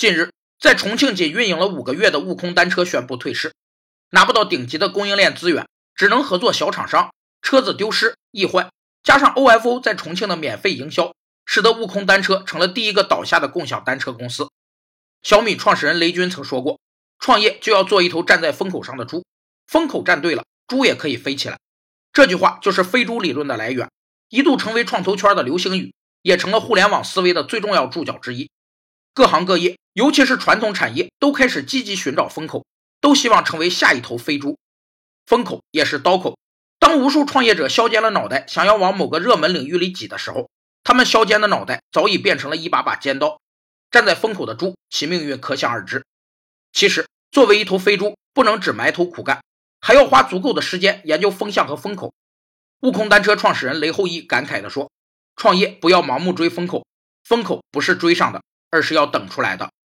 [0.00, 3.52] 近日，在重庆仅运营了五个月的悟空单车宣布退市，
[4.12, 8.70] 拿不到顶级的供应链资源，只能合作小厂商，车子丢失易坏，
[9.02, 11.12] 加上 OFO 在重庆的免费营销，
[11.44, 14.48] 使得悟空单车成了第一个倒下的共享单车公司。
[15.22, 16.80] 小米创始人雷军曾说过
[17.20, 19.26] ：“创业就要做一头站在风口上的猪，
[19.66, 21.58] 风口站对了，猪也可以飞起来。”
[22.14, 23.90] 这句话就是飞猪理论的来源，
[24.30, 25.92] 一度成为创投圈的流行语，
[26.22, 28.48] 也成了互联网思维的最重要注脚之一。
[29.12, 32.64] 各行各业，尤其是传统产业，都开始积极寻找风口，
[33.00, 34.58] 都希望成为下一头飞猪。
[35.26, 36.38] 风口也是刀口。
[36.78, 40.48] 当无数创业者削尖了脑袋，想要往某个热门领域里挤的时候，
[40.82, 43.40] 他们削尖的脑袋早已变成了一把把尖刀。
[43.90, 46.04] 站在风口的猪，其命运可想而知。
[46.72, 49.42] 其实，作为一头飞猪，不能只埋头苦干，
[49.80, 52.14] 还要花足够的时间研究风向和风口。
[52.80, 54.90] 悟空单车创始人雷后一感慨地说
[55.36, 56.86] ：“创业不要盲目追风口，
[57.24, 59.70] 风口不是追上的。”而是要等出来的。